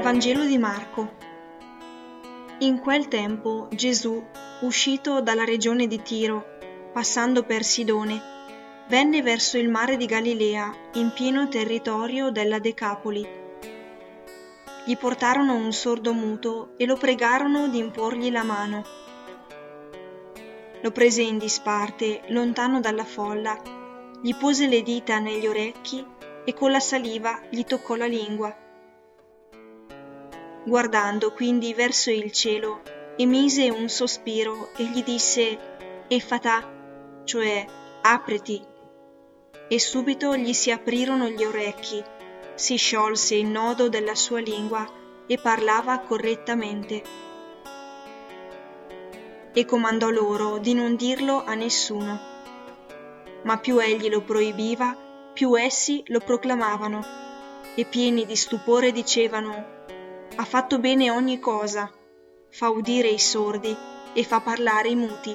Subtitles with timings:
[0.00, 1.14] Vangelo di Marco.
[2.58, 4.22] In quel tempo Gesù,
[4.60, 6.58] uscito dalla regione di Tiro,
[6.92, 8.20] passando per Sidone,
[8.88, 13.26] venne verso il mare di Galilea, in pieno territorio della Decapoli.
[14.84, 18.84] Gli portarono un sordo muto e lo pregarono di imporgli la mano.
[20.82, 23.60] Lo prese in disparte, lontano dalla folla,
[24.22, 26.04] gli pose le dita negli orecchi
[26.44, 28.64] e con la saliva gli toccò la lingua
[30.66, 32.82] Guardando quindi verso il cielo,
[33.14, 35.56] emise un sospiro e gli disse
[36.08, 37.64] Effatà, cioè
[38.02, 38.60] apriti.
[39.68, 42.02] E subito gli si aprirono gli orecchi,
[42.56, 44.84] si sciolse il nodo della sua lingua
[45.28, 47.02] e parlava correttamente.
[49.52, 52.18] E comandò loro di non dirlo a nessuno.
[53.44, 54.96] Ma più egli lo proibiva,
[55.32, 57.04] più essi lo proclamavano,
[57.76, 59.75] e pieni di stupore dicevano
[60.38, 61.90] ha fatto bene ogni cosa,
[62.50, 63.74] fa udire i sordi
[64.12, 65.34] e fa parlare i muti.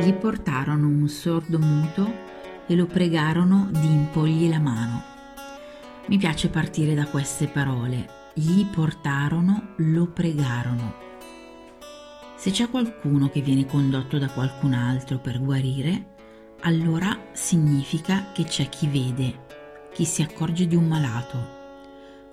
[0.00, 2.26] Gli portarono un sordo muto
[2.68, 5.02] e lo pregarono di impogli la mano.
[6.06, 10.94] Mi piace partire da queste parole gli portarono, lo pregarono.
[12.36, 16.14] Se c'è qualcuno che viene condotto da qualcun altro per guarire,
[16.60, 19.46] allora significa che c'è chi vede,
[19.92, 21.56] chi si accorge di un malato,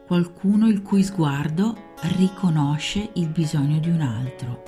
[0.05, 1.75] qualcuno il cui sguardo
[2.17, 4.61] riconosce il bisogno di un altro,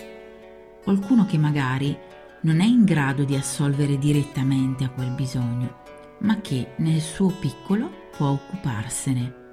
[0.84, 1.96] qualcuno che magari
[2.42, 5.84] non è in grado di assolvere direttamente a quel bisogno,
[6.22, 9.46] ma che nel suo piccolo può occuparsene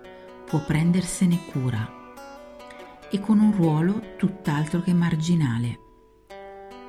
[0.55, 1.85] può prendersene cura
[3.11, 5.81] e con un ruolo tutt'altro che marginale.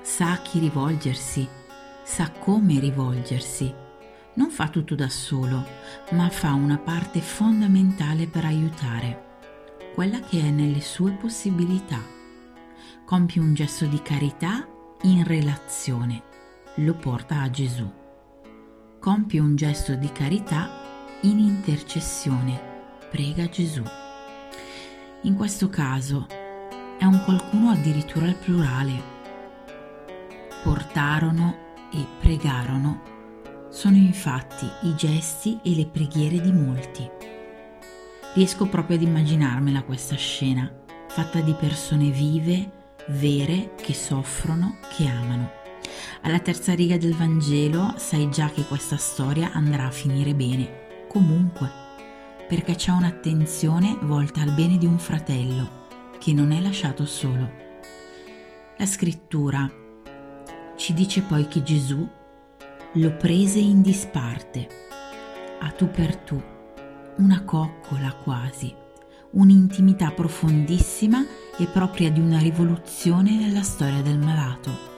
[0.04, 1.48] Sa a chi rivolgersi,
[2.04, 3.74] sa come rivolgersi.
[4.36, 5.66] Non fa tutto da solo,
[6.12, 9.40] ma fa una parte fondamentale per aiutare,
[9.96, 12.04] quella che è nelle sue possibilità.
[13.04, 14.68] Compie un gesto di carità
[15.02, 16.22] in relazione,
[16.76, 17.92] lo porta a Gesù.
[19.00, 20.70] Compie un gesto di carità
[21.22, 22.74] in intercessione
[23.16, 23.82] prega Gesù.
[25.22, 26.28] In questo caso
[27.00, 29.02] è un qualcuno addirittura al plurale.
[30.62, 31.56] Portarono
[31.94, 33.14] e pregarono
[33.70, 37.10] sono infatti i gesti e le preghiere di molti.
[38.34, 40.70] Riesco proprio ad immaginarmela questa scena,
[41.08, 42.70] fatta di persone vive,
[43.08, 45.52] vere, che soffrono, che amano.
[46.24, 51.84] Alla terza riga del Vangelo sai già che questa storia andrà a finire bene, comunque
[52.48, 55.84] perché c'è un'attenzione volta al bene di un fratello
[56.20, 57.64] che non è lasciato solo.
[58.78, 59.70] La scrittura
[60.76, 62.08] ci dice poi che Gesù
[62.94, 64.68] lo prese in disparte,
[65.60, 66.42] a tu per tu,
[67.18, 68.74] una coccola quasi,
[69.32, 71.26] un'intimità profondissima
[71.58, 74.94] e propria di una rivoluzione nella storia del malato.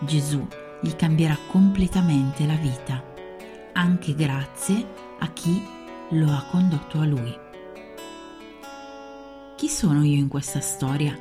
[0.00, 0.46] Gesù
[0.80, 3.02] gli cambierà completamente la vita,
[3.72, 4.86] anche grazie
[5.18, 5.74] a chi
[6.10, 7.36] lo ha condotto a lui.
[9.56, 11.18] Chi sono io in questa storia?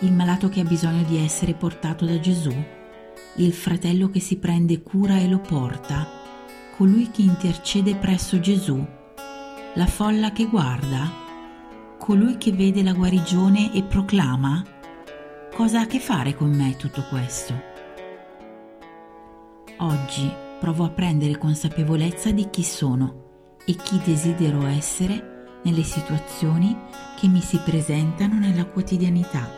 [0.00, 2.54] Il malato che ha bisogno di essere portato da Gesù?
[3.36, 6.06] Il fratello che si prende cura e lo porta?
[6.76, 8.86] Colui che intercede presso Gesù?
[9.74, 11.10] La folla che guarda?
[11.98, 14.64] Colui che vede la guarigione e proclama?
[15.52, 17.54] Cosa ha a che fare con me tutto questo?
[19.78, 23.26] Oggi provo a prendere consapevolezza di chi sono
[23.68, 26.74] e chi desidero essere nelle situazioni
[27.20, 29.57] che mi si presentano nella quotidianità.